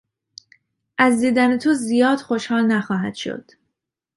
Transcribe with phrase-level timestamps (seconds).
[0.97, 3.51] از دیدن تو زیاد خوشحال نخواهد شد.